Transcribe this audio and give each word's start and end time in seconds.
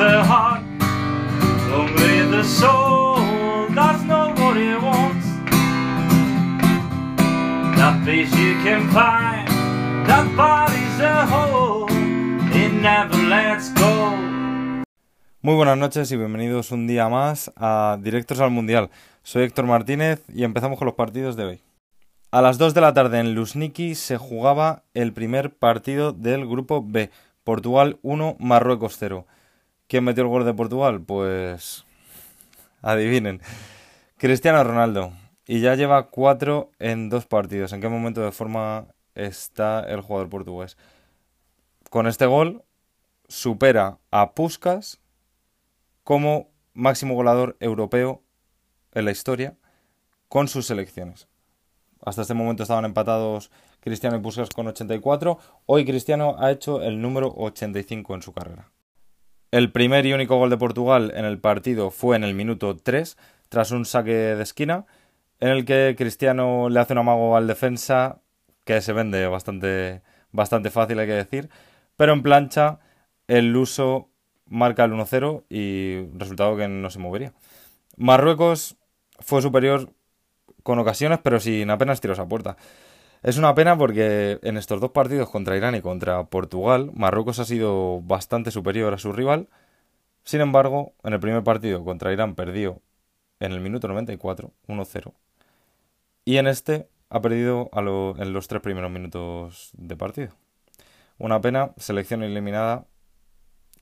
the 0.00 0.24
heart, 0.24 0.62
only 1.76 2.24
the 2.34 2.42
soul 2.42 3.20
does 3.74 4.02
know 4.04 4.32
what 4.40 4.56
wants. 4.80 5.26
That 7.76 8.00
peace 8.06 8.32
you 8.34 8.54
can 8.64 8.88
find, 8.88 9.46
that 10.08 10.24
body's 10.36 11.00
a 11.00 11.28
it 12.56 12.72
never 12.80 13.16
lets 13.28 13.74
go. 13.74 14.16
Muy 15.42 15.54
buenas 15.54 15.76
noches 15.76 16.10
y 16.12 16.16
bienvenidos 16.16 16.70
un 16.72 16.86
día 16.86 17.08
más 17.10 17.52
a 17.56 17.98
Directos 18.00 18.40
al 18.40 18.50
Mundial. 18.50 18.88
Soy 19.22 19.42
Héctor 19.42 19.66
Martínez 19.66 20.22
y 20.34 20.44
empezamos 20.44 20.78
con 20.78 20.86
los 20.86 20.94
partidos 20.94 21.36
de 21.36 21.44
hoy. 21.44 21.60
A 22.30 22.40
las 22.40 22.56
2 22.56 22.72
de 22.72 22.80
la 22.80 22.94
tarde 22.94 23.18
en 23.18 23.34
Luzhniki 23.34 23.94
se 23.94 24.16
jugaba 24.16 24.82
el 24.94 25.12
primer 25.12 25.54
partido 25.54 26.12
del 26.12 26.46
grupo 26.46 26.82
B. 26.86 27.10
Portugal 27.44 27.98
1, 28.02 28.36
Marruecos 28.38 28.96
0. 28.98 29.26
¿Quién 29.90 30.04
metió 30.04 30.22
el 30.22 30.28
gol 30.28 30.44
de 30.44 30.54
Portugal? 30.54 31.00
Pues 31.00 31.84
adivinen. 32.80 33.42
Cristiano 34.18 34.62
Ronaldo. 34.62 35.12
Y 35.48 35.62
ya 35.62 35.74
lleva 35.74 36.10
4 36.10 36.70
en 36.78 37.08
dos 37.08 37.26
partidos. 37.26 37.72
¿En 37.72 37.80
qué 37.80 37.88
momento 37.88 38.20
de 38.20 38.30
forma 38.30 38.86
está 39.16 39.80
el 39.80 40.00
jugador 40.00 40.30
portugués? 40.30 40.78
Con 41.90 42.06
este 42.06 42.26
gol 42.26 42.62
supera 43.26 43.98
a 44.12 44.32
Puskas 44.32 45.00
como 46.04 46.52
máximo 46.72 47.16
goleador 47.16 47.56
europeo 47.58 48.22
en 48.92 49.06
la 49.06 49.10
historia 49.10 49.56
con 50.28 50.46
sus 50.46 50.66
selecciones. 50.66 51.26
Hasta 52.00 52.22
este 52.22 52.34
momento 52.34 52.62
estaban 52.62 52.84
empatados 52.84 53.50
Cristiano 53.80 54.16
y 54.16 54.20
Puskas 54.20 54.50
con 54.50 54.68
84. 54.68 55.36
Hoy 55.66 55.84
Cristiano 55.84 56.36
ha 56.38 56.52
hecho 56.52 56.80
el 56.80 57.02
número 57.02 57.34
85 57.36 58.14
en 58.14 58.22
su 58.22 58.32
carrera. 58.32 58.70
El 59.50 59.72
primer 59.72 60.06
y 60.06 60.12
único 60.12 60.36
gol 60.36 60.50
de 60.50 60.56
Portugal 60.56 61.12
en 61.16 61.24
el 61.24 61.40
partido 61.40 61.90
fue 61.90 62.16
en 62.16 62.22
el 62.22 62.34
minuto 62.34 62.76
3, 62.76 63.16
tras 63.48 63.72
un 63.72 63.84
saque 63.84 64.12
de 64.12 64.42
esquina, 64.42 64.86
en 65.40 65.48
el 65.48 65.64
que 65.64 65.96
Cristiano 65.98 66.68
le 66.68 66.78
hace 66.78 66.92
un 66.92 67.00
amago 67.00 67.36
al 67.36 67.48
defensa 67.48 68.20
que 68.64 68.80
se 68.80 68.92
vende 68.92 69.26
bastante, 69.26 70.02
bastante 70.30 70.70
fácil, 70.70 71.00
hay 71.00 71.06
que 71.08 71.14
decir, 71.14 71.50
pero 71.96 72.12
en 72.12 72.22
plancha 72.22 72.78
el 73.26 73.52
luso 73.52 74.08
marca 74.46 74.84
el 74.84 74.92
1-0 74.92 75.44
y 75.48 76.06
resultado 76.16 76.56
que 76.56 76.68
no 76.68 76.90
se 76.90 76.98
movería. 77.00 77.32
Marruecos 77.96 78.76
fue 79.18 79.42
superior 79.42 79.90
con 80.62 80.78
ocasiones, 80.78 81.18
pero 81.22 81.40
sin 81.40 81.70
apenas 81.70 82.00
tiros 82.00 82.18
a 82.18 82.28
puerta. 82.28 82.56
Es 83.22 83.36
una 83.36 83.54
pena 83.54 83.76
porque 83.76 84.38
en 84.42 84.56
estos 84.56 84.80
dos 84.80 84.92
partidos 84.92 85.28
contra 85.28 85.56
Irán 85.56 85.74
y 85.74 85.82
contra 85.82 86.24
Portugal, 86.24 86.90
Marruecos 86.94 87.38
ha 87.38 87.44
sido 87.44 88.00
bastante 88.00 88.50
superior 88.50 88.94
a 88.94 88.98
su 88.98 89.12
rival. 89.12 89.48
Sin 90.24 90.40
embargo, 90.40 90.94
en 91.02 91.12
el 91.12 91.20
primer 91.20 91.42
partido 91.42 91.84
contra 91.84 92.12
Irán 92.12 92.34
perdió 92.34 92.80
en 93.38 93.52
el 93.52 93.60
minuto 93.60 93.88
94, 93.88 94.52
1-0. 94.68 95.12
Y 96.24 96.38
en 96.38 96.46
este 96.46 96.88
ha 97.10 97.20
perdido 97.20 97.70
en 97.74 98.32
los 98.32 98.48
tres 98.48 98.62
primeros 98.62 98.90
minutos 98.90 99.70
de 99.76 99.96
partido. 99.96 100.32
Una 101.18 101.40
pena, 101.42 101.72
selección 101.76 102.22
eliminada 102.22 102.86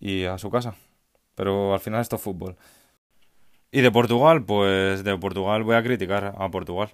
y 0.00 0.24
a 0.24 0.38
su 0.38 0.50
casa. 0.50 0.74
Pero 1.36 1.74
al 1.74 1.80
final 1.80 2.00
esto 2.00 2.16
es 2.16 2.22
fútbol. 2.22 2.56
Y 3.70 3.82
de 3.82 3.92
Portugal, 3.92 4.44
pues 4.44 5.04
de 5.04 5.16
Portugal 5.18 5.62
voy 5.62 5.76
a 5.76 5.82
criticar 5.84 6.34
a 6.36 6.50
Portugal. 6.50 6.90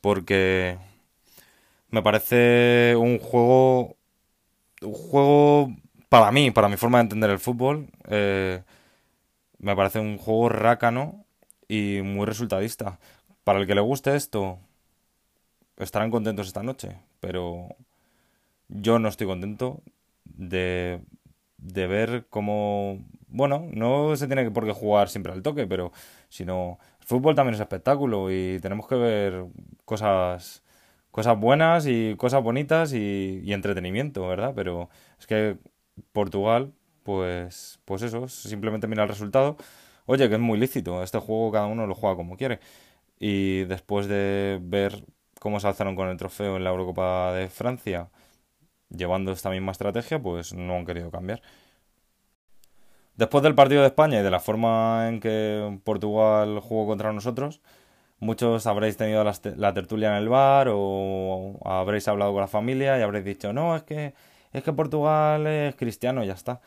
Porque 0.00 0.78
me 1.90 2.02
parece 2.02 2.94
un 2.96 3.18
juego. 3.18 3.96
Un 4.82 4.92
juego. 4.94 5.70
Para 6.08 6.32
mí, 6.32 6.50
para 6.50 6.68
mi 6.68 6.76
forma 6.76 6.98
de 6.98 7.02
entender 7.04 7.30
el 7.30 7.38
fútbol. 7.38 7.88
eh, 8.08 8.62
me 9.58 9.76
parece 9.76 10.00
un 10.00 10.18
juego 10.18 10.48
rácano 10.48 11.24
y 11.68 12.00
muy 12.02 12.26
resultadista. 12.26 12.98
Para 13.44 13.60
el 13.60 13.66
que 13.66 13.74
le 13.74 13.80
guste 13.80 14.16
esto, 14.16 14.58
estarán 15.76 16.10
contentos 16.10 16.46
esta 16.46 16.62
noche. 16.62 16.98
Pero 17.20 17.68
yo 18.68 18.98
no 18.98 19.08
estoy 19.08 19.26
contento 19.26 19.82
de, 20.24 21.02
de 21.58 21.86
ver 21.86 22.26
cómo. 22.30 22.98
Bueno, 23.28 23.68
no 23.72 24.16
se 24.16 24.26
tiene 24.26 24.50
por 24.50 24.66
qué 24.66 24.72
jugar 24.72 25.08
siempre 25.08 25.32
al 25.32 25.42
toque, 25.42 25.66
pero 25.66 25.92
sino. 26.28 26.78
El 27.00 27.06
fútbol 27.06 27.34
también 27.34 27.54
es 27.54 27.60
espectáculo 27.60 28.30
y 28.30 28.60
tenemos 28.60 28.86
que 28.86 28.94
ver 28.94 29.44
cosas 29.84 30.62
cosas 31.20 31.38
buenas 31.38 31.86
y 31.86 32.16
cosas 32.16 32.42
bonitas 32.42 32.94
y, 32.94 33.52
entretenimiento, 33.52 34.26
¿verdad? 34.26 34.52
Pero 34.56 34.88
es 35.18 35.26
que 35.26 35.58
Portugal, 36.12 36.72
pues, 37.02 37.78
pues 37.84 38.02
eso, 38.02 38.26
simplemente 38.28 38.86
mira 38.86 39.02
el 39.02 39.08
resultado. 39.10 39.56
Oye, 40.06 40.28
que 40.30 40.36
es 40.36 40.40
muy 40.40 40.58
lícito, 40.58 41.02
este 41.02 41.18
juego 41.18 41.52
cada 41.52 41.66
uno 41.66 41.86
lo 41.86 41.94
juega 41.94 42.16
como 42.16 42.36
quiere. 42.38 42.60
Y 43.18 43.64
después 43.64 44.06
de 44.08 44.60
ver 44.62 45.04
cómo 45.40 45.60
se 45.60 45.68
alzaron 45.68 45.94
con 45.96 46.08
el 46.08 46.16
trofeo 46.16 46.56
en 46.56 46.64
la 46.64 46.70
Eurocopa 46.70 47.34
de 47.34 47.48
Francia, 47.50 48.08
llevando 48.90 49.32
esta 49.32 49.50
misma 49.50 49.72
estrategia, 49.72 50.20
pues 50.22 50.54
no 50.54 50.76
han 50.76 50.86
querido 50.86 51.10
cambiar. 51.10 51.42
Después 53.16 53.42
del 53.42 53.54
partido 53.54 53.82
de 53.82 53.88
España 53.88 54.20
y 54.20 54.22
de 54.22 54.30
la 54.30 54.40
forma 54.40 55.08
en 55.08 55.20
que 55.20 55.78
Portugal 55.84 56.60
jugó 56.60 56.86
contra 56.86 57.12
nosotros, 57.12 57.60
Muchos 58.20 58.66
habréis 58.66 58.98
tenido 58.98 59.24
la, 59.24 59.74
tertulia 59.74 60.10
en 60.10 60.16
el 60.22 60.28
bar 60.28 60.68
o 60.70 61.58
habréis 61.64 62.06
hablado 62.06 62.32
con 62.32 62.42
la 62.42 62.48
familia 62.48 62.98
y 62.98 63.02
habréis 63.02 63.24
dicho, 63.24 63.52
no, 63.54 63.74
es 63.74 63.82
que, 63.82 64.14
es 64.52 64.62
que 64.62 64.72
Portugal 64.74 65.46
es 65.46 65.74
cristiano 65.76 66.22
ya 66.24 66.34
está. 66.34 66.60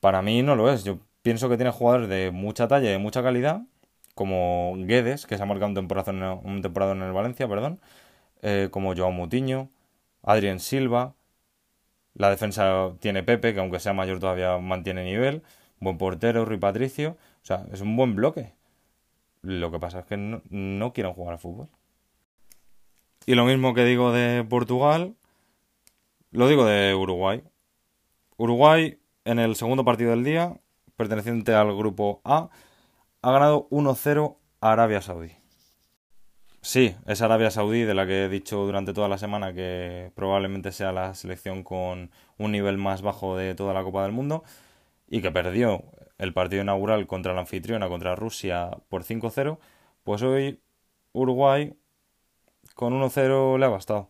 Para 0.00 0.22
mí 0.22 0.42
no 0.42 0.56
lo 0.56 0.72
es. 0.72 0.84
Yo 0.84 0.98
pienso 1.22 1.48
que 1.48 1.56
tiene 1.56 1.70
jugadores 1.70 2.08
de 2.08 2.30
mucha 2.30 2.68
talla 2.68 2.88
y 2.88 2.92
de 2.92 2.98
mucha 2.98 3.22
calidad, 3.22 3.62
como 4.14 4.74
Guedes, 4.78 5.26
que 5.26 5.36
se 5.36 5.42
ha 5.42 5.46
marcado 5.46 5.68
un 5.68 5.74
temporada 5.74 6.12
en, 6.12 6.22
un 6.22 6.62
temporada 6.62 6.92
en 6.92 7.02
el 7.02 7.12
Valencia, 7.12 7.48
perdón, 7.48 7.80
eh, 8.42 8.68
como 8.70 8.94
Joao 8.96 9.12
Mutiño, 9.12 9.70
Adrien 10.22 10.60
Silva. 10.60 11.14
La 12.14 12.30
defensa 12.30 12.92
tiene 13.00 13.22
Pepe, 13.22 13.54
que 13.54 13.60
aunque 13.60 13.80
sea 13.80 13.92
mayor 13.92 14.20
todavía 14.20 14.58
mantiene 14.58 15.04
nivel. 15.04 15.42
Buen 15.80 15.98
portero, 15.98 16.44
Rui 16.44 16.58
Patricio. 16.58 17.16
O 17.42 17.46
sea, 17.46 17.66
es 17.72 17.80
un 17.80 17.96
buen 17.96 18.16
bloque. 18.16 18.57
Lo 19.48 19.70
que 19.70 19.78
pasa 19.78 20.00
es 20.00 20.04
que 20.04 20.18
no, 20.18 20.92
quieren 20.92 21.14
jugar 21.14 21.32
al 21.32 21.38
fútbol. 21.38 21.70
Y 23.24 23.34
lo 23.34 23.46
mismo 23.46 23.72
que 23.72 23.86
digo 23.86 24.12
de 24.12 24.44
Portugal, 24.44 25.14
lo 26.30 26.48
digo 26.48 26.66
de 26.66 26.94
Uruguay. 26.94 27.42
Uruguay, 28.36 28.98
en 29.24 29.38
el 29.38 29.56
segundo 29.56 29.86
partido 29.86 30.10
del 30.10 30.22
día, 30.22 30.60
perteneciente 30.96 31.54
al 31.54 31.74
grupo 31.74 32.20
A, 32.24 32.50
ha 33.22 33.32
ganado 33.32 33.70
1-0 33.70 34.36
a 34.60 34.72
Arabia 34.72 35.00
Saudí. 35.00 35.32
Sí, 36.60 36.94
es 37.06 37.22
Arabia 37.22 37.50
Saudí 37.50 37.84
de 37.84 37.94
la 37.94 38.06
que 38.06 38.24
he 38.24 38.28
dicho 38.28 38.58
durante 38.66 38.92
toda 38.92 39.08
la 39.08 39.16
semana 39.16 39.54
que 39.54 40.12
probablemente 40.14 40.72
sea 40.72 40.92
la 40.92 41.14
selección 41.14 41.62
con 41.62 42.10
un 42.36 42.52
nivel 42.52 42.76
más 42.76 43.00
bajo 43.00 43.34
de 43.34 43.54
toda 43.54 43.72
la 43.72 43.82
Copa 43.82 44.02
del 44.02 44.12
Mundo 44.12 44.44
y 45.08 45.22
que 45.22 45.30
perdió 45.30 45.84
el 46.18 46.32
partido 46.32 46.62
inaugural 46.62 47.06
contra 47.06 47.34
la 47.34 47.40
anfitriona, 47.40 47.88
contra 47.88 48.16
Rusia, 48.16 48.70
por 48.88 49.04
5-0, 49.04 49.58
pues 50.04 50.22
hoy 50.22 50.60
Uruguay 51.12 51.74
con 52.74 52.94
1-0 53.00 53.58
le 53.58 53.66
ha 53.66 53.68
bastado 53.68 54.08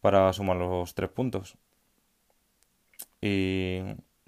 para 0.00 0.32
sumar 0.32 0.56
los 0.56 0.94
tres 0.94 1.10
puntos. 1.10 1.56
Y, 3.20 3.80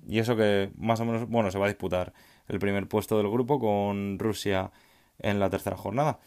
y 0.07 0.19
eso 0.19 0.37
que 0.37 0.73
más 0.77 1.01
o 1.01 1.05
menos, 1.05 1.29
bueno, 1.29 1.51
se 1.51 1.59
va 1.59 1.67
a 1.67 1.69
disputar 1.69 2.13
el 2.49 2.59
primer 2.59 2.89
puesto 2.89 3.17
del 3.19 3.31
grupo 3.31 3.61
con 3.61 4.19
Rusia 4.19 4.73
en 5.19 5.39
la 5.41 5.51
tercera 5.51 5.77
jornada. 5.77 6.19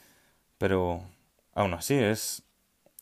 Pero 0.57 1.03
aún 1.53 1.73
así 1.73 1.95
es... 1.95 2.43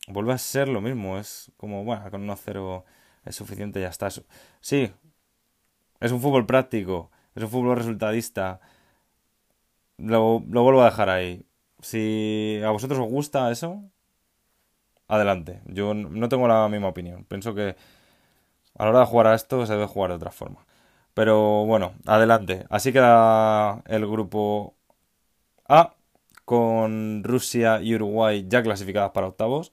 Vuelve 0.08 0.32
a 0.32 0.38
ser 0.38 0.66
lo 0.68 0.80
mismo, 0.80 1.16
es 1.18 1.52
como, 1.56 1.84
bueno, 1.84 2.10
con 2.10 2.26
1-0 2.26 2.84
es 3.24 3.36
suficiente, 3.36 3.80
ya 3.80 3.88
está. 3.88 4.08
Sí, 4.60 4.92
es 6.00 6.10
un 6.12 6.20
fútbol 6.20 6.44
práctico, 6.44 7.11
es 7.34 7.42
un 7.42 7.48
fútbol 7.50 7.76
resultadista. 7.76 8.60
Lo, 9.98 10.42
lo 10.48 10.62
vuelvo 10.62 10.82
a 10.82 10.86
dejar 10.86 11.08
ahí. 11.10 11.44
Si 11.80 12.60
a 12.64 12.70
vosotros 12.70 13.00
os 13.00 13.08
gusta 13.08 13.50
eso, 13.50 13.82
adelante. 15.08 15.60
Yo 15.66 15.94
no 15.94 16.28
tengo 16.28 16.48
la 16.48 16.68
misma 16.68 16.88
opinión. 16.88 17.24
Pienso 17.24 17.54
que 17.54 17.76
a 18.78 18.84
la 18.84 18.90
hora 18.90 19.00
de 19.00 19.06
jugar 19.06 19.26
a 19.28 19.34
esto 19.34 19.66
se 19.66 19.72
debe 19.74 19.86
jugar 19.86 20.10
de 20.10 20.16
otra 20.16 20.30
forma. 20.30 20.66
Pero 21.14 21.66
bueno, 21.66 21.94
adelante. 22.06 22.66
Así 22.70 22.92
queda 22.92 23.82
el 23.86 24.06
grupo 24.06 24.74
A 25.68 25.94
con 26.44 27.22
Rusia 27.24 27.80
y 27.82 27.94
Uruguay 27.94 28.46
ya 28.48 28.62
clasificadas 28.62 29.12
para 29.12 29.28
octavos, 29.28 29.72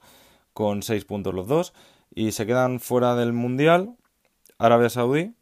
con 0.53 0.83
6 0.83 1.05
puntos 1.05 1.33
los 1.33 1.47
dos. 1.47 1.73
Y 2.13 2.33
se 2.33 2.45
quedan 2.45 2.79
fuera 2.79 3.15
del 3.15 3.33
Mundial 3.33 3.95
Arabia 4.57 4.89
Saudí 4.89 5.33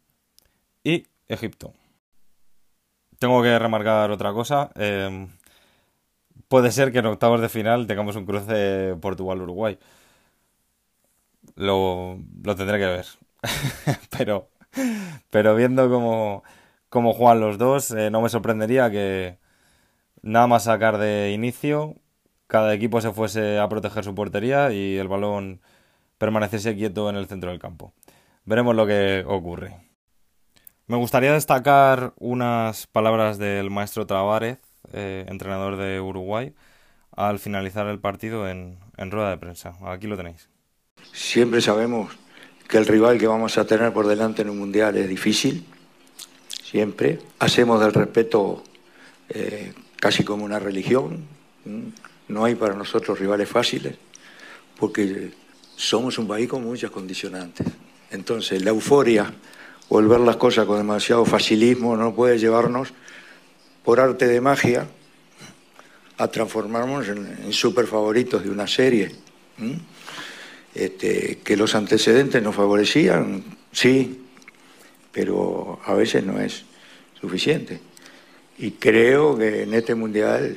y 0.84 1.06
Egipto. 1.28 1.74
Tengo 3.18 3.42
que 3.42 3.58
remarcar 3.58 4.10
otra 4.10 4.32
cosa. 4.32 4.70
Eh, 4.76 5.26
puede 6.48 6.70
ser 6.72 6.92
que 6.92 6.98
en 6.98 7.06
octavos 7.06 7.40
de 7.40 7.48
final 7.48 7.86
tengamos 7.86 8.16
un 8.16 8.26
cruce 8.26 8.96
Portugal-Uruguay. 9.00 9.78
Lo, 11.56 12.18
lo 12.42 12.56
tendré 12.56 12.78
que 12.78 12.86
ver. 12.86 13.06
pero, 14.16 14.48
pero 15.30 15.56
viendo 15.56 15.88
cómo, 15.90 16.42
cómo 16.88 17.12
juegan 17.14 17.40
los 17.40 17.58
dos, 17.58 17.90
eh, 17.92 18.10
no 18.10 18.20
me 18.22 18.28
sorprendería 18.28 18.90
que 18.90 19.38
nada 20.22 20.46
más 20.46 20.64
sacar 20.64 20.98
de 20.98 21.32
inicio, 21.32 21.96
cada 22.48 22.74
equipo 22.74 23.00
se 23.00 23.12
fuese 23.12 23.58
a 23.58 23.68
proteger 23.68 24.04
su 24.04 24.14
portería 24.14 24.72
y 24.72 24.98
el 24.98 25.08
balón 25.08 25.60
permaneciese 26.18 26.76
quieto 26.76 27.10
en 27.10 27.16
el 27.16 27.28
centro 27.28 27.50
del 27.50 27.60
campo. 27.60 27.94
Veremos 28.46 28.76
lo 28.76 28.86
que 28.86 29.24
ocurre. 29.26 29.87
Me 30.88 30.96
gustaría 30.96 31.34
destacar 31.34 32.14
unas 32.16 32.86
palabras 32.86 33.36
del 33.36 33.68
maestro 33.68 34.06
Tavares, 34.06 34.56
eh, 34.94 35.26
entrenador 35.28 35.76
de 35.76 36.00
Uruguay, 36.00 36.54
al 37.14 37.38
finalizar 37.38 37.86
el 37.88 37.98
partido 37.98 38.48
en, 38.48 38.78
en 38.96 39.10
rueda 39.10 39.28
de 39.28 39.36
prensa. 39.36 39.74
Aquí 39.84 40.06
lo 40.06 40.16
tenéis. 40.16 40.48
Siempre 41.12 41.60
sabemos 41.60 42.16
que 42.66 42.78
el 42.78 42.86
rival 42.86 43.18
que 43.18 43.26
vamos 43.26 43.58
a 43.58 43.66
tener 43.66 43.92
por 43.92 44.06
delante 44.06 44.40
en 44.40 44.48
un 44.48 44.58
mundial 44.58 44.96
es 44.96 45.10
difícil, 45.10 45.66
siempre. 46.62 47.18
Hacemos 47.38 47.80
del 47.80 47.92
respeto 47.92 48.64
eh, 49.28 49.74
casi 49.96 50.24
como 50.24 50.46
una 50.46 50.58
religión. 50.58 51.26
No 52.28 52.44
hay 52.46 52.54
para 52.54 52.72
nosotros 52.72 53.18
rivales 53.20 53.50
fáciles, 53.50 53.94
porque 54.78 55.32
somos 55.76 56.16
un 56.16 56.26
país 56.26 56.48
con 56.48 56.64
muchas 56.64 56.90
condicionantes. 56.90 57.66
Entonces, 58.10 58.64
la 58.64 58.70
euforia 58.70 59.30
o 59.88 60.00
el 60.00 60.06
ver 60.06 60.20
las 60.20 60.36
cosas 60.36 60.66
con 60.66 60.76
demasiado 60.76 61.24
facilismo 61.24 61.96
no 61.96 62.14
puede 62.14 62.38
llevarnos, 62.38 62.92
por 63.84 64.00
arte 64.00 64.26
de 64.26 64.40
magia, 64.40 64.86
a 66.18 66.28
transformarnos 66.28 67.08
en, 67.08 67.52
super 67.52 67.86
favoritos 67.86 68.42
de 68.44 68.50
una 68.50 68.66
serie. 68.66 69.12
Este, 70.74 71.38
que 71.42 71.56
los 71.56 71.74
antecedentes 71.74 72.42
nos 72.42 72.54
favorecían, 72.54 73.42
sí, 73.72 74.20
pero 75.10 75.80
a 75.84 75.94
veces 75.94 76.22
no 76.22 76.38
es 76.38 76.64
suficiente. 77.20 77.80
Y 78.58 78.72
creo 78.72 79.38
que 79.38 79.62
en 79.62 79.72
este 79.72 79.94
mundial 79.94 80.56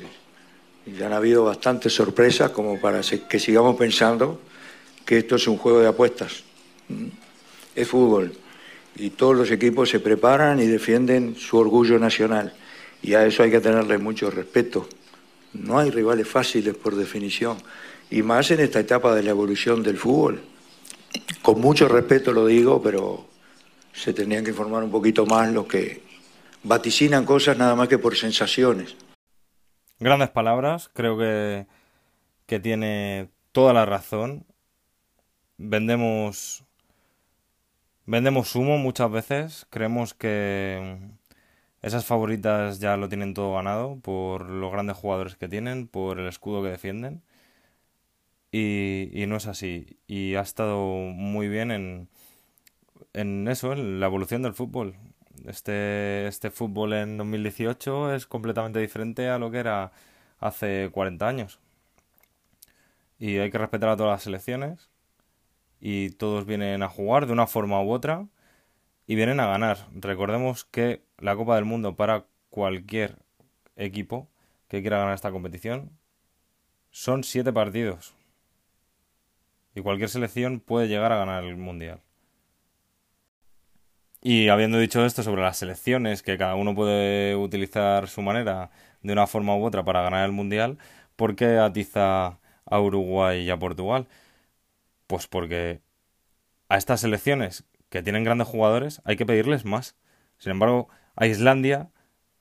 ya 0.85 1.05
han 1.05 1.13
habido 1.13 1.45
bastantes 1.45 1.93
sorpresas 1.93 2.51
como 2.51 2.79
para 2.81 3.01
que 3.01 3.39
sigamos 3.39 3.77
pensando 3.77 4.41
que 5.05 5.19
esto 5.19 5.35
es 5.35 5.47
un 5.47 5.57
juego 5.57 5.79
de 5.79 5.87
apuestas. 5.87 6.43
Es 7.75 7.87
fútbol 7.87 8.35
y 8.95 9.11
todos 9.11 9.35
los 9.35 9.51
equipos 9.51 9.89
se 9.89 9.99
preparan 9.99 10.59
y 10.59 10.67
defienden 10.67 11.35
su 11.35 11.57
orgullo 11.57 11.97
nacional 11.99 12.53
y 13.01 13.13
a 13.13 13.25
eso 13.25 13.43
hay 13.43 13.51
que 13.51 13.59
tenerle 13.59 13.97
mucho 13.97 14.29
respeto. 14.29 14.87
No 15.53 15.79
hay 15.79 15.89
rivales 15.89 16.27
fáciles 16.27 16.75
por 16.75 16.95
definición 16.95 17.57
y 18.09 18.21
más 18.21 18.51
en 18.51 18.59
esta 18.59 18.79
etapa 18.79 19.15
de 19.15 19.23
la 19.23 19.31
evolución 19.31 19.83
del 19.83 19.97
fútbol. 19.97 20.41
Con 21.41 21.59
mucho 21.59 21.87
respeto 21.87 22.31
lo 22.31 22.45
digo, 22.45 22.81
pero 22.81 23.25
se 23.93 24.13
tendrían 24.13 24.43
que 24.43 24.51
informar 24.51 24.83
un 24.83 24.91
poquito 24.91 25.25
más 25.25 25.51
los 25.51 25.65
que 25.65 26.03
vaticinan 26.63 27.25
cosas 27.25 27.57
nada 27.57 27.75
más 27.75 27.87
que 27.87 27.97
por 27.97 28.15
sensaciones. 28.15 28.95
Grandes 29.99 30.29
palabras, 30.29 30.89
creo 30.93 31.17
que, 31.17 31.67
que 32.45 32.59
tiene 32.59 33.29
toda 33.51 33.73
la 33.73 33.85
razón. 33.85 34.45
Vendemos 35.57 36.63
vendemos 38.05 38.55
humo 38.55 38.77
muchas 38.77 39.11
veces, 39.11 39.67
creemos 39.69 40.13
que 40.13 40.99
esas 41.81 42.05
favoritas 42.05 42.79
ya 42.79 42.97
lo 42.97 43.09
tienen 43.09 43.33
todo 43.33 43.55
ganado 43.55 43.99
por 44.01 44.49
los 44.49 44.71
grandes 44.71 44.97
jugadores 44.97 45.35
que 45.35 45.47
tienen, 45.49 45.87
por 45.87 46.19
el 46.19 46.27
escudo 46.27 46.63
que 46.63 46.69
defienden. 46.69 47.23
Y, 48.51 49.09
y 49.13 49.27
no 49.27 49.37
es 49.37 49.47
así. 49.47 49.97
Y 50.07 50.35
ha 50.35 50.41
estado 50.41 50.77
muy 50.85 51.47
bien 51.47 51.71
en, 51.71 52.09
en 53.13 53.47
eso, 53.47 53.73
en 53.73 53.99
la 53.99 54.07
evolución 54.07 54.41
del 54.43 54.53
fútbol. 54.53 54.95
Este, 55.45 56.27
este 56.27 56.51
fútbol 56.51 56.93
en 56.93 57.17
2018 57.17 58.13
es 58.15 58.27
completamente 58.27 58.79
diferente 58.79 59.29
a 59.29 59.39
lo 59.39 59.51
que 59.51 59.59
era 59.59 59.91
hace 60.39 60.89
40 60.91 61.27
años. 61.27 61.59
Y 63.19 63.37
hay 63.37 63.49
que 63.51 63.57
respetar 63.57 63.89
a 63.89 63.95
todas 63.97 64.11
las 64.11 64.23
selecciones. 64.23 64.89
Y 65.81 66.11
todos 66.11 66.45
vienen 66.45 66.83
a 66.83 66.87
jugar 66.87 67.25
de 67.25 67.33
una 67.33 67.47
forma 67.47 67.81
u 67.81 67.91
otra. 67.91 68.27
Y 69.07 69.15
vienen 69.15 69.39
a 69.41 69.47
ganar. 69.47 69.87
Recordemos 69.93 70.63
que 70.63 71.03
la 71.17 71.35
Copa 71.35 71.55
del 71.55 71.65
Mundo 71.65 71.97
para 71.97 72.27
cualquier 72.49 73.17
equipo 73.75 74.29
que 74.67 74.81
quiera 74.81 74.99
ganar 74.99 75.15
esta 75.15 75.31
competición 75.31 75.91
son 76.91 77.23
siete 77.23 77.51
partidos. 77.51 78.13
Y 79.73 79.81
cualquier 79.81 80.09
selección 80.09 80.59
puede 80.59 80.87
llegar 80.87 81.11
a 81.11 81.17
ganar 81.17 81.43
el 81.43 81.57
Mundial. 81.57 82.01
Y 84.21 84.49
habiendo 84.49 84.77
dicho 84.77 85.03
esto 85.03 85.23
sobre 85.23 85.41
las 85.41 85.57
selecciones, 85.57 86.21
que 86.21 86.37
cada 86.37 86.55
uno 86.55 86.75
puede 86.75 87.35
utilizar 87.35 88.07
su 88.07 88.21
manera 88.21 88.69
de 89.01 89.13
una 89.13 89.25
forma 89.25 89.55
u 89.55 89.65
otra 89.65 89.83
para 89.83 90.03
ganar 90.03 90.25
el 90.25 90.31
Mundial, 90.31 90.77
¿por 91.15 91.35
qué 91.35 91.57
atiza 91.57 92.39
a 92.65 92.79
Uruguay 92.79 93.41
y 93.41 93.49
a 93.49 93.57
Portugal? 93.57 94.07
Pues 95.11 95.27
porque 95.27 95.81
a 96.69 96.77
estas 96.77 97.01
selecciones 97.01 97.65
que 97.89 98.01
tienen 98.01 98.23
grandes 98.23 98.47
jugadores 98.47 99.01
hay 99.03 99.17
que 99.17 99.25
pedirles 99.25 99.65
más. 99.65 99.97
Sin 100.37 100.53
embargo, 100.53 100.87
a 101.17 101.25
Islandia, 101.25 101.89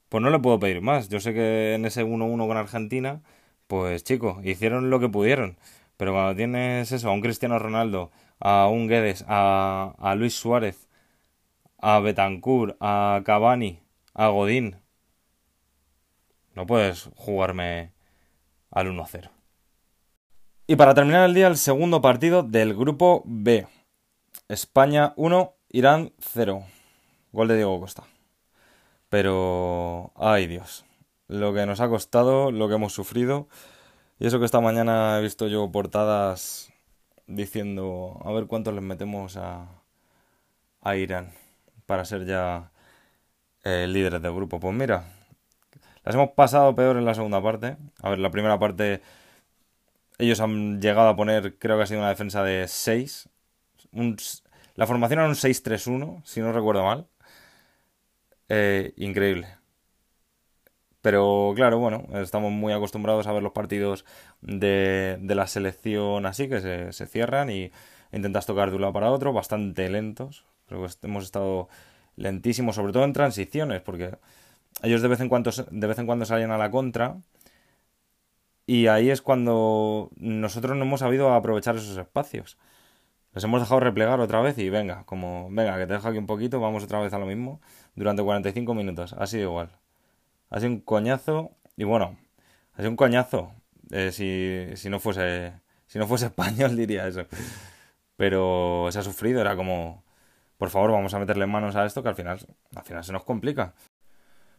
pues 0.08 0.22
no 0.22 0.30
le 0.30 0.38
puedo 0.38 0.60
pedir 0.60 0.80
más. 0.80 1.08
Yo 1.08 1.18
sé 1.18 1.34
que 1.34 1.74
en 1.74 1.84
ese 1.84 2.04
1-1 2.04 2.46
con 2.46 2.56
Argentina, 2.56 3.22
pues 3.66 4.04
chicos, 4.04 4.38
hicieron 4.44 4.88
lo 4.88 5.00
que 5.00 5.08
pudieron. 5.08 5.58
Pero 5.96 6.12
cuando 6.12 6.36
tienes 6.36 6.92
eso, 6.92 7.08
a 7.08 7.12
un 7.12 7.22
Cristiano 7.22 7.58
Ronaldo, 7.58 8.12
a 8.38 8.68
un 8.68 8.86
Guedes, 8.86 9.24
a, 9.26 9.96
a 9.98 10.14
Luis 10.14 10.34
Suárez, 10.34 10.88
a 11.78 11.98
Betancourt, 11.98 12.76
a 12.78 13.22
Cavani, 13.24 13.80
a 14.14 14.28
Godín. 14.28 14.76
No 16.54 16.66
puedes 16.66 17.10
jugarme 17.16 17.90
al 18.70 18.86
1-0. 18.92 19.39
Y 20.70 20.76
para 20.76 20.94
terminar 20.94 21.28
el 21.28 21.34
día, 21.34 21.48
el 21.48 21.56
segundo 21.56 22.00
partido 22.00 22.44
del 22.44 22.76
grupo 22.76 23.24
B. 23.26 23.66
España 24.46 25.14
1, 25.16 25.52
Irán 25.70 26.12
0. 26.20 26.64
Gol 27.32 27.48
de 27.48 27.56
Diego 27.56 27.80
Costa. 27.80 28.04
Pero, 29.08 30.12
ay 30.14 30.46
Dios, 30.46 30.84
lo 31.26 31.52
que 31.52 31.66
nos 31.66 31.80
ha 31.80 31.88
costado, 31.88 32.52
lo 32.52 32.68
que 32.68 32.76
hemos 32.76 32.92
sufrido. 32.92 33.48
Y 34.20 34.28
eso 34.28 34.38
que 34.38 34.44
esta 34.44 34.60
mañana 34.60 35.18
he 35.18 35.22
visto 35.22 35.48
yo 35.48 35.72
portadas 35.72 36.72
diciendo, 37.26 38.20
a 38.24 38.30
ver 38.30 38.46
cuántos 38.46 38.72
les 38.72 38.84
metemos 38.84 39.36
a, 39.36 39.66
a 40.82 40.94
Irán 40.94 41.32
para 41.86 42.04
ser 42.04 42.26
ya 42.26 42.70
eh, 43.64 43.88
líderes 43.88 44.22
del 44.22 44.34
grupo. 44.34 44.60
Pues 44.60 44.72
mira, 44.72 45.02
las 46.04 46.14
hemos 46.14 46.30
pasado 46.30 46.76
peor 46.76 46.96
en 46.96 47.06
la 47.06 47.14
segunda 47.14 47.42
parte. 47.42 47.76
A 48.02 48.10
ver, 48.10 48.20
la 48.20 48.30
primera 48.30 48.60
parte 48.60 49.02
ellos 50.20 50.40
han 50.40 50.80
llegado 50.80 51.08
a 51.08 51.16
poner, 51.16 51.58
creo 51.58 51.76
que 51.76 51.84
ha 51.84 51.86
sido 51.86 52.00
una 52.00 52.10
defensa 52.10 52.42
de 52.42 52.68
6. 52.68 53.28
la 54.76 54.86
formación 54.86 55.20
era 55.20 55.28
un 55.28 55.34
6-3-1, 55.34 56.22
si 56.24 56.40
no 56.40 56.52
recuerdo 56.52 56.84
mal. 56.84 57.06
Eh, 58.48 58.92
increíble. 58.96 59.46
Pero 61.02 61.52
claro, 61.56 61.78
bueno, 61.78 62.06
estamos 62.20 62.52
muy 62.52 62.72
acostumbrados 62.72 63.26
a 63.26 63.32
ver 63.32 63.42
los 63.42 63.52
partidos 63.52 64.04
de, 64.42 65.16
de 65.20 65.34
la 65.34 65.46
selección 65.46 66.26
así, 66.26 66.48
que 66.48 66.60
se, 66.60 66.92
se 66.92 67.06
cierran 67.06 67.50
y 67.50 67.72
intentas 68.12 68.44
tocar 68.46 68.68
de 68.70 68.76
un 68.76 68.82
lado 68.82 68.92
para 68.92 69.10
otro, 69.10 69.32
bastante 69.32 69.88
lentos. 69.88 70.44
Creo 70.68 70.84
que 70.84 70.92
hemos 71.06 71.24
estado 71.24 71.68
lentísimos, 72.16 72.76
sobre 72.76 72.92
todo 72.92 73.04
en 73.04 73.14
transiciones, 73.14 73.80
porque 73.80 74.16
ellos 74.82 75.02
de 75.02 75.08
vez 75.08 75.20
en 75.20 75.28
cuando, 75.28 75.50
de 75.70 75.86
vez 75.86 75.98
en 75.98 76.06
cuando 76.06 76.26
salen 76.26 76.50
a 76.50 76.58
la 76.58 76.70
contra. 76.70 77.16
Y 78.70 78.86
ahí 78.86 79.10
es 79.10 79.20
cuando 79.20 80.10
nosotros 80.14 80.76
no 80.76 80.84
hemos 80.84 81.00
sabido 81.00 81.34
aprovechar 81.34 81.74
esos 81.74 81.96
espacios. 81.96 82.56
Les 83.34 83.42
hemos 83.42 83.60
dejado 83.60 83.80
replegar 83.80 84.20
otra 84.20 84.40
vez 84.42 84.58
y 84.58 84.70
venga, 84.70 85.02
como, 85.06 85.48
venga, 85.50 85.76
que 85.76 85.88
te 85.88 85.94
dejo 85.94 86.06
aquí 86.06 86.18
un 86.18 86.28
poquito, 86.28 86.60
vamos 86.60 86.84
otra 86.84 87.00
vez 87.00 87.12
a 87.12 87.18
lo 87.18 87.26
mismo. 87.26 87.60
Durante 87.96 88.22
45 88.22 88.72
minutos, 88.74 89.12
ha 89.18 89.26
sido 89.26 89.42
igual. 89.42 89.70
Ha 90.50 90.60
sido 90.60 90.70
un 90.70 90.80
coñazo, 90.82 91.50
y 91.76 91.82
bueno, 91.82 92.16
ha 92.74 92.76
sido 92.76 92.90
un 92.90 92.96
coñazo. 92.96 93.50
Eh, 93.90 94.12
si, 94.12 94.76
si 94.76 94.88
no 94.88 95.00
fuese 95.00 95.52
si 95.88 95.98
no 95.98 96.06
fuese 96.06 96.26
español 96.32 96.76
diría 96.76 97.08
eso. 97.08 97.26
Pero 98.14 98.86
se 98.92 99.00
ha 99.00 99.02
sufrido, 99.02 99.40
era 99.40 99.56
como, 99.56 100.04
por 100.58 100.70
favor, 100.70 100.92
vamos 100.92 101.12
a 101.12 101.18
meterle 101.18 101.46
manos 101.48 101.74
a 101.74 101.86
esto 101.86 102.04
que 102.04 102.10
al 102.10 102.14
final, 102.14 102.38
al 102.76 102.84
final 102.84 103.02
se 103.02 103.12
nos 103.12 103.24
complica. 103.24 103.74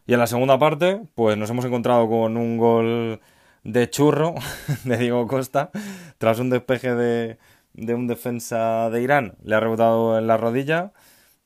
Y 0.04 0.12
en 0.12 0.18
la 0.18 0.26
segunda 0.26 0.58
parte, 0.58 1.00
pues 1.14 1.38
nos 1.38 1.48
hemos 1.48 1.64
encontrado 1.64 2.06
con 2.10 2.36
un 2.36 2.58
gol 2.58 3.22
de 3.64 3.88
churro 3.90 4.34
de 4.84 4.96
Diego 4.96 5.26
Costa, 5.26 5.70
tras 6.18 6.38
un 6.38 6.50
despeje 6.50 6.94
de, 6.94 7.38
de 7.74 7.94
un 7.94 8.06
defensa 8.06 8.90
de 8.90 9.02
Irán. 9.02 9.36
Le 9.44 9.54
ha 9.54 9.60
rebotado 9.60 10.18
en 10.18 10.26
la 10.26 10.36
rodilla 10.36 10.92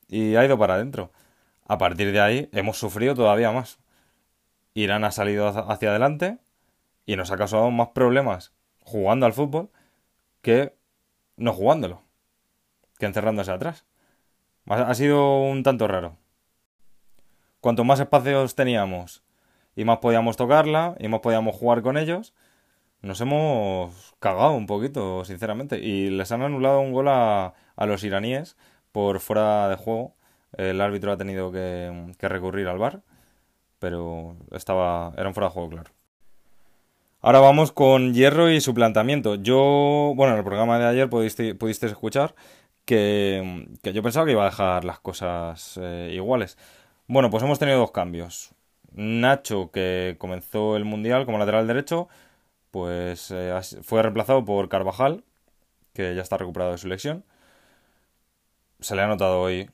y 0.07 0.35
ha 0.35 0.45
ido 0.45 0.57
para 0.57 0.75
adentro. 0.75 1.11
A 1.67 1.77
partir 1.77 2.11
de 2.11 2.21
ahí 2.21 2.49
hemos 2.53 2.77
sufrido 2.77 3.15
todavía 3.15 3.51
más. 3.51 3.79
Irán 4.73 5.03
ha 5.03 5.11
salido 5.11 5.47
hacia 5.47 5.89
adelante 5.89 6.37
y 7.05 7.15
nos 7.15 7.31
ha 7.31 7.37
causado 7.37 7.69
más 7.71 7.89
problemas 7.89 8.53
jugando 8.81 9.25
al 9.25 9.33
fútbol 9.33 9.69
que 10.41 10.75
no 11.35 11.51
jugándolo, 11.51 12.03
que 12.99 13.05
encerrándose 13.05 13.51
atrás. 13.51 13.85
Ha 14.65 14.93
sido 14.93 15.41
un 15.41 15.63
tanto 15.63 15.87
raro. 15.87 16.17
cuanto 17.59 17.83
más 17.83 17.99
espacios 17.99 18.55
teníamos 18.55 19.23
y 19.77 19.85
más 19.85 19.99
podíamos 19.99 20.35
tocarla 20.35 20.95
y 20.99 21.07
más 21.07 21.21
podíamos 21.21 21.55
jugar 21.55 21.83
con 21.83 21.97
ellos, 21.97 22.33
nos 23.01 23.21
hemos 23.21 24.15
cagado 24.19 24.53
un 24.53 24.65
poquito, 24.65 25.23
sinceramente. 25.23 25.79
Y 25.79 26.09
les 26.09 26.31
han 26.31 26.41
anulado 26.41 26.81
un 26.81 26.91
gol 26.91 27.07
a, 27.07 27.53
a 27.75 27.85
los 27.85 28.03
iraníes 28.03 28.57
por 28.91 29.19
fuera 29.19 29.69
de 29.69 29.75
juego. 29.75 30.15
El 30.57 30.81
árbitro 30.81 31.11
ha 31.11 31.17
tenido 31.17 31.51
que, 31.51 32.13
que 32.17 32.27
recurrir 32.27 32.67
al 32.67 32.79
bar, 32.79 33.03
pero 33.79 34.35
estaba, 34.51 35.13
era 35.15 35.27
un 35.27 35.35
fuera 35.35 35.49
de 35.49 35.53
juego, 35.53 35.69
claro. 35.69 35.91
Ahora 37.21 37.39
vamos 37.39 37.71
con 37.71 38.13
Hierro 38.15 38.49
y 38.49 38.61
su 38.61 38.73
planteamiento. 38.73 39.35
Yo, 39.35 40.13
bueno, 40.15 40.33
en 40.33 40.39
el 40.39 40.45
programa 40.45 40.79
de 40.79 40.85
ayer 40.85 41.09
pudiste, 41.09 41.53
pudiste 41.53 41.85
escuchar 41.85 42.33
que, 42.85 43.67
que, 43.83 43.93
yo 43.93 44.01
pensaba 44.01 44.25
que 44.25 44.31
iba 44.31 44.43
a 44.43 44.49
dejar 44.49 44.85
las 44.85 44.99
cosas 44.99 45.79
eh, 45.81 46.11
iguales. 46.15 46.57
Bueno, 47.07 47.29
pues 47.29 47.43
hemos 47.43 47.59
tenido 47.59 47.79
dos 47.79 47.91
cambios. 47.91 48.56
Nacho, 48.97 49.71
que 49.71 50.15
comenzó 50.17 50.75
el 50.75 50.83
Mundial 50.83 51.25
como 51.25 51.37
lateral 51.37 51.67
derecho, 51.67 52.09
pues 52.71 53.31
eh, 53.31 53.53
fue 53.83 54.01
reemplazado 54.01 54.43
por 54.43 54.69
Carvajal, 54.69 55.23
que 55.93 56.15
ya 56.15 56.21
está 56.21 56.37
recuperado 56.37 56.71
de 56.71 56.77
su 56.79 56.87
lesión. 56.87 57.23
Se 58.79 58.95
le 58.95 59.03
ha 59.03 59.07
notado 59.07 59.41
hoy 59.41 59.69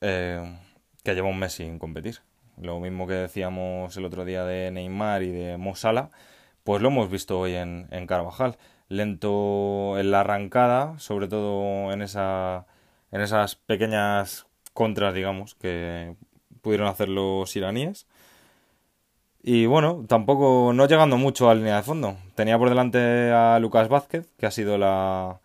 eh, 0.00 0.58
que 1.02 1.14
lleva 1.14 1.28
un 1.28 1.38
mes 1.38 1.52
sin 1.54 1.78
competir. 1.78 2.20
Lo 2.56 2.78
mismo 2.80 3.06
que 3.06 3.14
decíamos 3.14 3.96
el 3.96 4.04
otro 4.04 4.24
día 4.24 4.44
de 4.44 4.70
Neymar 4.70 5.22
y 5.22 5.30
de 5.30 5.56
Mosala, 5.56 6.10
pues 6.64 6.82
lo 6.82 6.88
hemos 6.88 7.10
visto 7.10 7.40
hoy 7.40 7.54
en, 7.54 7.88
en 7.90 8.06
Carvajal. 8.06 8.56
Lento 8.88 9.98
en 9.98 10.10
la 10.10 10.20
arrancada, 10.20 10.98
sobre 10.98 11.28
todo 11.28 11.92
en, 11.92 12.02
esa, 12.02 12.66
en 13.12 13.20
esas 13.20 13.56
pequeñas 13.56 14.46
contras, 14.74 15.14
digamos, 15.14 15.54
que 15.54 16.16
pudieron 16.60 16.88
hacer 16.88 17.08
los 17.08 17.54
iraníes. 17.56 18.06
Y 19.42 19.66
bueno, 19.66 20.04
tampoco 20.06 20.72
no 20.74 20.86
llegando 20.86 21.16
mucho 21.16 21.48
a 21.48 21.54
línea 21.54 21.76
de 21.76 21.82
fondo. 21.82 22.16
Tenía 22.34 22.58
por 22.58 22.68
delante 22.68 23.32
a 23.32 23.58
Lucas 23.58 23.88
Vázquez, 23.88 24.28
que 24.38 24.46
ha 24.46 24.50
sido 24.50 24.76
la, 24.78 25.40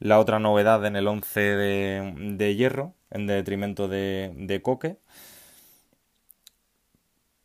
la 0.00 0.18
otra 0.18 0.38
novedad 0.38 0.84
en 0.86 0.96
el 0.96 1.06
11 1.06 1.40
de, 1.40 2.14
de 2.36 2.56
hierro, 2.56 2.94
en 3.10 3.26
detrimento 3.26 3.88
de, 3.88 4.32
de 4.36 4.62
Coque. 4.62 4.98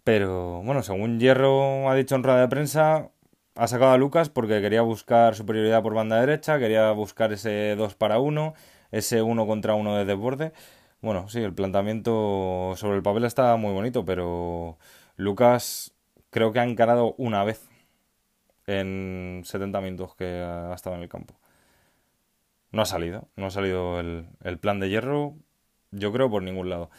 Pero 0.03 0.61
bueno, 0.63 0.83
según 0.83 1.19
Hierro 1.19 1.89
ha 1.89 1.95
dicho 1.95 2.15
en 2.15 2.23
rueda 2.23 2.41
de 2.41 2.47
prensa, 2.49 3.09
ha 3.55 3.67
sacado 3.67 3.91
a 3.93 3.97
Lucas 3.97 4.29
porque 4.29 4.61
quería 4.61 4.81
buscar 4.81 5.35
superioridad 5.35 5.81
por 5.81 5.93
banda 5.93 6.19
derecha, 6.19 6.59
quería 6.59 6.91
buscar 6.91 7.31
ese 7.31 7.75
2 7.77 7.95
para 7.95 8.19
1, 8.19 8.53
ese 8.91 9.21
1 9.21 9.47
contra 9.47 9.75
1 9.75 9.95
de 9.97 10.05
desborde. 10.05 10.51
Bueno, 11.01 11.29
sí, 11.29 11.39
el 11.41 11.53
planteamiento 11.53 12.73
sobre 12.77 12.97
el 12.97 13.03
papel 13.03 13.25
está 13.25 13.55
muy 13.57 13.73
bonito, 13.73 14.05
pero 14.05 14.77
Lucas 15.23 15.93
creo 16.29 16.51
que 16.51 16.59
ha 16.59 16.63
encarado 16.63 17.15
una 17.17 17.43
vez 17.43 17.69
en 18.67 19.41
70 19.45 19.81
minutos 19.81 20.15
que 20.15 20.25
ha 20.25 20.73
estado 20.73 20.95
en 20.95 21.03
el 21.03 21.09
campo. 21.09 21.35
No 22.71 22.81
ha 22.81 22.85
salido, 22.85 23.27
no 23.35 23.47
ha 23.47 23.51
salido 23.51 23.99
el, 23.99 24.27
el 24.43 24.57
plan 24.57 24.79
de 24.79 24.89
hierro, 24.89 25.35
yo 25.91 26.11
creo, 26.11 26.29
por 26.29 26.41
ningún 26.43 26.69
lado. 26.69 26.89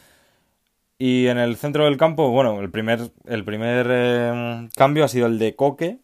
Y 0.97 1.27
en 1.27 1.37
el 1.37 1.57
centro 1.57 1.85
del 1.85 1.97
campo, 1.97 2.29
bueno, 2.29 2.61
el 2.61 2.71
primer, 2.71 3.11
el 3.25 3.43
primer 3.43 3.87
eh, 3.89 4.69
cambio 4.75 5.03
ha 5.03 5.09
sido 5.09 5.27
el 5.27 5.37
de 5.39 5.55
Coque. 5.55 5.99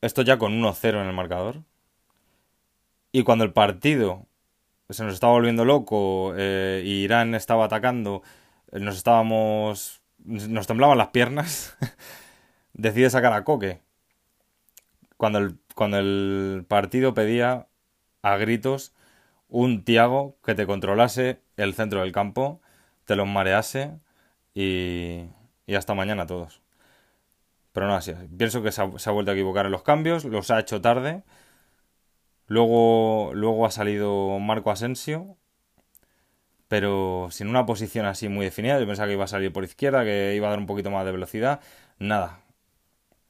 Esto 0.00 0.22
ya 0.22 0.38
con 0.38 0.60
1-0 0.60 1.00
en 1.00 1.06
el 1.06 1.12
marcador. 1.12 1.62
Y 3.12 3.22
cuando 3.22 3.44
el 3.44 3.52
partido 3.52 4.26
se 4.90 5.04
nos 5.04 5.14
estaba 5.14 5.32
volviendo 5.34 5.64
loco 5.64 6.32
eh, 6.36 6.82
y 6.84 7.04
Irán 7.04 7.34
estaba 7.34 7.66
atacando, 7.66 8.22
eh, 8.72 8.80
nos 8.80 8.96
estábamos. 8.96 9.97
Nos 10.28 10.66
temblaban 10.66 10.98
las 10.98 11.08
piernas, 11.08 11.76
decide 12.74 13.10
sacar 13.10 13.32
a 13.32 13.44
Coque. 13.44 13.80
Cuando 15.16 15.38
el, 15.38 15.58
cuando 15.74 15.98
el 15.98 16.64
partido 16.68 17.14
pedía 17.14 17.66
a 18.22 18.36
gritos 18.36 18.94
un 19.48 19.84
Tiago 19.84 20.36
que 20.44 20.54
te 20.54 20.66
controlase 20.66 21.40
el 21.56 21.74
centro 21.74 22.02
del 22.02 22.12
campo 22.12 22.60
te 23.08 23.16
los 23.16 23.26
marease 23.26 23.98
y, 24.54 25.24
y 25.66 25.74
hasta 25.74 25.94
mañana 25.94 26.26
todos. 26.26 26.60
Pero 27.72 27.86
no 27.86 27.94
así. 27.94 28.12
Pienso 28.36 28.62
que 28.62 28.70
se 28.70 28.82
ha, 28.82 28.98
se 28.98 29.08
ha, 29.08 29.12
vuelto 29.14 29.30
a 29.30 29.34
equivocar 29.34 29.64
en 29.64 29.72
los 29.72 29.82
cambios, 29.82 30.26
los 30.26 30.50
ha 30.50 30.60
hecho 30.60 30.82
tarde. 30.82 31.24
Luego, 32.46 33.30
luego 33.32 33.64
ha 33.64 33.70
salido 33.70 34.38
Marco 34.40 34.70
Asensio, 34.70 35.38
pero 36.68 37.28
sin 37.30 37.48
una 37.48 37.66
posición 37.66 38.06
así 38.06 38.28
muy 38.28 38.44
definida. 38.44 38.78
Yo 38.78 38.86
pensaba 38.86 39.08
que 39.08 39.14
iba 39.14 39.24
a 39.24 39.28
salir 39.28 39.52
por 39.52 39.64
izquierda, 39.64 40.04
que 40.04 40.34
iba 40.36 40.46
a 40.46 40.50
dar 40.50 40.58
un 40.58 40.66
poquito 40.66 40.90
más 40.90 41.04
de 41.04 41.12
velocidad. 41.12 41.60
Nada. 41.98 42.40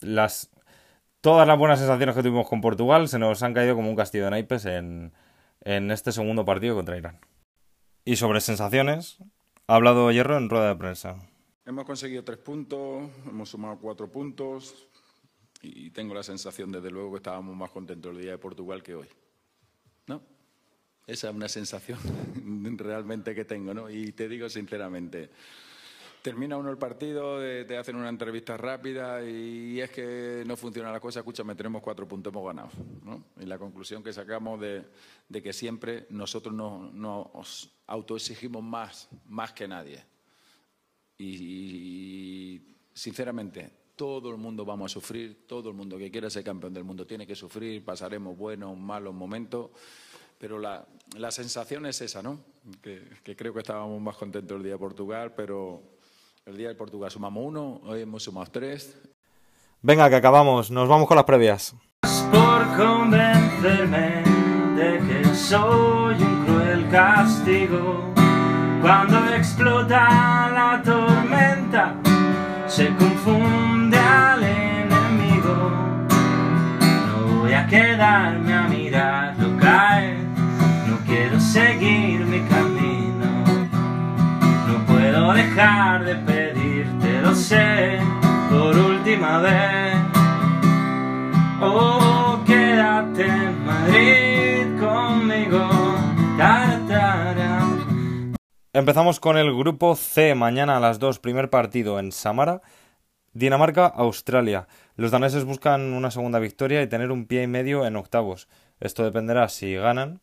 Las, 0.00 0.50
todas 1.20 1.46
las 1.46 1.58
buenas 1.58 1.78
sensaciones 1.78 2.14
que 2.14 2.22
tuvimos 2.22 2.48
con 2.48 2.60
Portugal 2.60 3.08
se 3.08 3.18
nos 3.18 3.42
han 3.42 3.54
caído 3.54 3.74
como 3.74 3.88
un 3.88 3.96
castillo 3.96 4.24
de 4.24 4.30
naipes 4.30 4.64
en, 4.64 5.12
en 5.62 5.90
este 5.90 6.12
segundo 6.12 6.44
partido 6.44 6.74
contra 6.74 6.96
Irán. 6.96 7.20
Y 8.04 8.16
sobre 8.16 8.40
sensaciones, 8.40 9.18
ha 9.66 9.76
hablado 9.76 10.10
Hierro 10.10 10.36
en 10.36 10.48
rueda 10.48 10.68
de 10.68 10.76
prensa. 10.76 11.16
Hemos 11.66 11.84
conseguido 11.84 12.24
tres 12.24 12.38
puntos, 12.38 13.10
hemos 13.28 13.50
sumado 13.50 13.78
cuatro 13.78 14.10
puntos 14.10 14.88
y 15.60 15.90
tengo 15.90 16.14
la 16.14 16.22
sensación, 16.22 16.72
desde 16.72 16.90
luego, 16.90 17.10
que 17.10 17.16
estábamos 17.18 17.54
más 17.54 17.70
contentos 17.70 18.14
el 18.14 18.22
día 18.22 18.30
de 18.32 18.38
Portugal 18.38 18.82
que 18.82 18.94
hoy. 18.94 19.08
Esa 21.08 21.30
es 21.30 21.34
una 21.34 21.48
sensación 21.48 21.98
realmente 22.76 23.34
que 23.34 23.46
tengo, 23.46 23.72
¿no? 23.72 23.88
Y 23.88 24.12
te 24.12 24.28
digo 24.28 24.46
sinceramente, 24.50 25.30
termina 26.20 26.58
uno 26.58 26.70
el 26.70 26.76
partido, 26.76 27.40
te 27.40 27.78
hacen 27.78 27.96
una 27.96 28.10
entrevista 28.10 28.58
rápida 28.58 29.24
y 29.24 29.80
es 29.80 29.88
que 29.88 30.44
no 30.46 30.54
funciona 30.54 30.92
la 30.92 31.00
cosa, 31.00 31.20
escúchame, 31.20 31.54
tenemos 31.54 31.80
cuatro 31.80 32.06
puntos, 32.06 32.30
hemos 32.30 32.46
ganado. 32.46 32.68
¿no? 33.06 33.24
Y 33.40 33.46
la 33.46 33.58
conclusión 33.58 34.02
que 34.02 34.12
sacamos 34.12 34.60
de, 34.60 34.84
que 35.42 35.52
siempre 35.54 36.06
nosotros 36.10 36.54
nos, 36.54 36.92
nos 36.92 37.70
autoexigimos 37.86 38.62
más, 38.62 39.08
más 39.28 39.52
que 39.54 39.66
nadie. 39.66 40.04
Y, 41.16 42.60
sinceramente, 42.92 43.70
todo 43.96 44.30
el 44.30 44.36
mundo 44.36 44.66
vamos 44.66 44.92
a 44.92 44.94
sufrir, 44.94 45.46
todo 45.46 45.70
el 45.70 45.74
mundo 45.74 45.96
que 45.96 46.10
quiera 46.10 46.28
ser 46.28 46.44
campeón 46.44 46.74
del 46.74 46.84
mundo 46.84 47.06
tiene 47.06 47.26
que 47.26 47.34
sufrir, 47.34 47.82
pasaremos 47.82 48.36
buenos, 48.36 48.76
malos 48.76 49.14
momentos, 49.14 49.70
pero 50.38 50.58
la, 50.58 50.86
la 51.16 51.30
sensación 51.30 51.86
es 51.86 52.00
esa, 52.00 52.22
¿no? 52.22 52.38
Que, 52.80 53.02
que 53.22 53.36
creo 53.36 53.52
que 53.52 53.60
estábamos 53.60 54.00
más 54.00 54.16
contentos 54.16 54.56
el 54.56 54.62
día 54.62 54.72
de 54.72 54.78
Portugal, 54.78 55.32
pero 55.34 55.82
el 56.46 56.56
día 56.56 56.68
de 56.68 56.74
Portugal 56.74 57.10
sumamos 57.10 57.44
uno, 57.44 57.80
hoy 57.84 58.02
hemos 58.02 58.22
sumado 58.22 58.46
tres. 58.50 58.96
Venga, 59.82 60.08
que 60.08 60.16
acabamos, 60.16 60.70
nos 60.70 60.88
vamos 60.88 61.06
con 61.06 61.16
las 61.16 61.24
previas. 61.24 61.74
Por 62.32 62.76
convencerme 62.76 64.22
de 64.76 64.98
que 65.06 65.34
soy 65.34 66.14
un 66.22 66.44
cruel 66.46 66.88
castigo, 66.90 68.12
cuando 68.80 69.18
explota 69.34 70.50
la 70.50 70.82
tormenta, 70.84 72.00
se 72.68 72.88
confunde 72.96 73.57
de 85.58 86.14
pedirte, 86.14 87.20
lo 87.20 87.34
sé, 87.34 87.98
por 88.48 88.78
última 88.78 89.40
vez. 89.40 89.96
Oh, 91.60 92.40
quédate 92.46 93.26
en 93.26 93.66
Madrid 93.66 94.78
conmigo. 94.78 95.68
Empezamos 98.72 99.18
con 99.18 99.36
el 99.36 99.52
grupo 99.52 99.96
C. 99.96 100.36
Mañana 100.36 100.76
a 100.76 100.80
las 100.80 101.00
2, 101.00 101.18
primer 101.18 101.50
partido 101.50 101.98
en 101.98 102.12
Samara. 102.12 102.62
Dinamarca-Australia. 103.32 104.68
Los 104.94 105.10
daneses 105.10 105.44
buscan 105.44 105.92
una 105.92 106.12
segunda 106.12 106.38
victoria 106.38 106.82
y 106.82 106.86
tener 106.86 107.10
un 107.10 107.26
pie 107.26 107.42
y 107.42 107.46
medio 107.48 107.84
en 107.84 107.96
octavos. 107.96 108.46
Esto 108.78 109.02
dependerá 109.02 109.48
si 109.48 109.74
ganan 109.74 110.20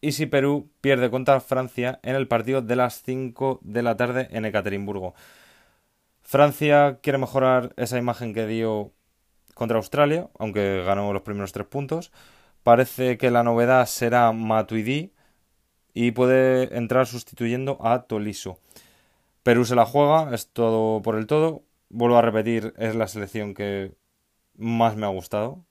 y 0.00 0.12
si 0.12 0.26
Perú 0.26 0.70
pierde 0.80 1.10
contra 1.10 1.40
Francia 1.40 2.00
en 2.02 2.16
el 2.16 2.28
partido 2.28 2.62
de 2.62 2.76
las 2.76 3.02
5 3.02 3.60
de 3.62 3.82
la 3.82 3.96
tarde 3.96 4.28
en 4.30 4.44
Ekaterimburgo. 4.44 5.14
Francia 6.22 6.98
quiere 7.02 7.18
mejorar 7.18 7.72
esa 7.76 7.98
imagen 7.98 8.34
que 8.34 8.46
dio 8.46 8.92
contra 9.54 9.78
Australia, 9.78 10.28
aunque 10.38 10.82
ganó 10.84 11.12
los 11.12 11.22
primeros 11.22 11.52
tres 11.52 11.66
puntos. 11.66 12.12
Parece 12.62 13.16
que 13.16 13.30
la 13.30 13.42
novedad 13.42 13.86
será 13.86 14.32
Matuidi 14.32 15.12
y 15.94 16.10
puede 16.10 16.76
entrar 16.76 17.06
sustituyendo 17.06 17.78
a 17.80 18.02
Toliso. 18.02 18.58
Perú 19.42 19.64
se 19.64 19.76
la 19.76 19.86
juega, 19.86 20.34
es 20.34 20.48
todo 20.52 21.00
por 21.00 21.16
el 21.16 21.26
todo. 21.26 21.62
Vuelvo 21.88 22.18
a 22.18 22.22
repetir, 22.22 22.74
es 22.76 22.96
la 22.96 23.06
selección 23.06 23.54
que 23.54 23.96
más 24.56 24.96
me 24.96 25.06
ha 25.06 25.10
gustado. 25.10 25.64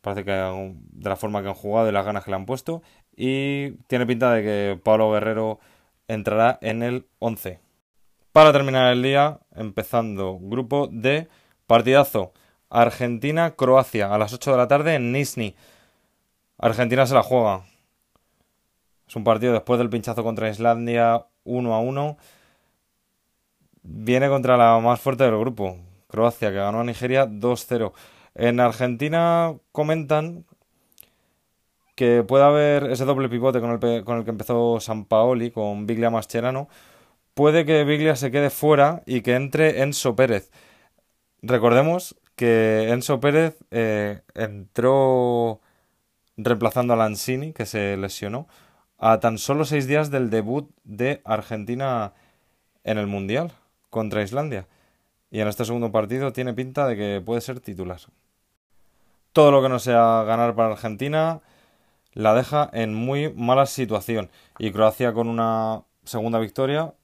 Parece 0.00 0.24
que 0.24 0.32
de 0.32 1.08
la 1.08 1.16
forma 1.16 1.42
que 1.42 1.48
han 1.48 1.54
jugado 1.54 1.88
y 1.88 1.92
las 1.92 2.06
ganas 2.06 2.24
que 2.24 2.30
le 2.30 2.36
han 2.36 2.46
puesto. 2.46 2.82
Y 3.22 3.72
tiene 3.86 4.06
pinta 4.06 4.32
de 4.32 4.42
que 4.42 4.80
Pablo 4.82 5.12
Guerrero 5.12 5.60
entrará 6.08 6.58
en 6.62 6.82
el 6.82 7.06
11. 7.18 7.60
Para 8.32 8.50
terminar 8.50 8.90
el 8.90 9.02
día, 9.02 9.40
empezando 9.54 10.38
grupo 10.40 10.88
de 10.90 11.28
partidazo 11.66 12.32
Argentina-Croacia 12.70 14.14
a 14.14 14.16
las 14.16 14.32
8 14.32 14.52
de 14.52 14.56
la 14.56 14.68
tarde 14.68 14.94
en 14.94 15.12
Nizhny. 15.12 15.54
Argentina 16.56 17.06
se 17.06 17.12
la 17.12 17.22
juega. 17.22 17.66
Es 19.06 19.14
un 19.16 19.24
partido 19.24 19.52
después 19.52 19.76
del 19.78 19.90
pinchazo 19.90 20.24
contra 20.24 20.48
Islandia 20.48 21.26
1 21.44 21.74
a 21.74 21.78
1. 21.78 22.16
Viene 23.82 24.30
contra 24.30 24.56
la 24.56 24.78
más 24.78 24.98
fuerte 24.98 25.24
del 25.24 25.38
grupo, 25.38 25.76
Croacia, 26.06 26.48
que 26.48 26.56
ganó 26.56 26.80
a 26.80 26.84
Nigeria 26.84 27.26
2-0. 27.26 27.92
En 28.34 28.60
Argentina 28.60 29.54
comentan 29.72 30.46
que 32.00 32.22
puede 32.22 32.44
haber 32.44 32.84
ese 32.84 33.04
doble 33.04 33.28
pivote 33.28 33.60
con 33.60 33.72
el, 33.72 34.04
con 34.04 34.16
el 34.16 34.24
que 34.24 34.30
empezó 34.30 34.80
San 34.80 35.04
Paoli, 35.04 35.50
con 35.50 35.86
Biglia 35.86 36.08
Mascherano. 36.08 36.66
Puede 37.34 37.66
que 37.66 37.84
Biglia 37.84 38.16
se 38.16 38.30
quede 38.30 38.48
fuera 38.48 39.02
y 39.04 39.20
que 39.20 39.34
entre 39.34 39.82
Enzo 39.82 40.16
Pérez. 40.16 40.50
Recordemos 41.42 42.16
que 42.36 42.88
Enzo 42.88 43.20
Pérez 43.20 43.58
eh, 43.70 44.22
entró 44.32 45.60
reemplazando 46.38 46.94
a 46.94 46.96
Lanzini, 46.96 47.52
que 47.52 47.66
se 47.66 47.98
lesionó, 47.98 48.48
a 48.96 49.20
tan 49.20 49.36
solo 49.36 49.66
seis 49.66 49.86
días 49.86 50.10
del 50.10 50.30
debut 50.30 50.70
de 50.84 51.20
Argentina 51.26 52.14
en 52.82 52.96
el 52.96 53.08
Mundial 53.08 53.52
contra 53.90 54.22
Islandia. 54.22 54.66
Y 55.30 55.40
en 55.40 55.48
este 55.48 55.66
segundo 55.66 55.92
partido 55.92 56.32
tiene 56.32 56.54
pinta 56.54 56.88
de 56.88 56.96
que 56.96 57.22
puede 57.22 57.42
ser 57.42 57.60
titular. 57.60 58.00
Todo 59.34 59.50
lo 59.50 59.60
que 59.60 59.68
no 59.68 59.78
sea 59.78 60.24
ganar 60.24 60.54
para 60.54 60.72
Argentina 60.72 61.42
la 62.12 62.34
deja 62.34 62.68
en 62.72 62.94
muy 62.94 63.32
mala 63.34 63.66
situación. 63.66 64.30
Y 64.58 64.72
Croacia 64.72 65.12
con 65.12 65.28
una 65.28 65.82
segunda 66.04 66.38
victoria 66.38 66.94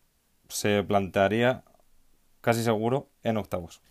se 0.49 0.83
plantearía 0.83 1.63
casi 2.41 2.63
seguro 2.63 3.09
en 3.23 3.37
octavos. 3.37 3.83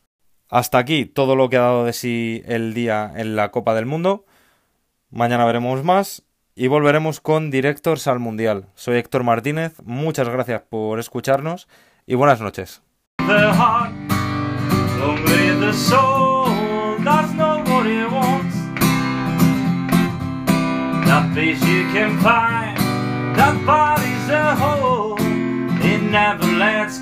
Hasta 0.50 0.78
aquí 0.78 1.06
todo 1.06 1.36
lo 1.36 1.50
que 1.50 1.58
ha 1.58 1.62
dado 1.62 1.86
de 1.86 1.94
sí 1.94 2.44
el 2.46 2.74
día 2.74 3.12
en 3.16 3.36
la 3.36 3.52
Copa 3.52 3.74
del 3.74 3.86
Mundo. 3.86 4.26
Mañana 5.10 5.46
veremos 5.46 5.84
más 5.84 6.24
y 6.56 6.68
volveremos 6.68 7.20
con 7.20 7.52
Directors 7.52 8.08
al 8.08 8.20
Mundial. 8.20 8.68
Soy 8.76 8.98
Héctor 8.98 9.24
Martínez, 9.24 9.74
muchas 9.84 10.30
gracias 10.30 10.62
por 10.70 11.00
escucharnos 11.00 11.68
y 12.06 12.16
buenas 12.16 12.42
noches. 12.42 12.82
place 21.36 21.60
you 21.68 21.84
can 21.92 22.18
find 22.22 22.78
the 23.36 23.66
body's 23.66 24.30
a 24.30 24.56
hole. 24.56 25.18
It 25.20 26.02
never 26.02 26.46
lets 26.46 27.00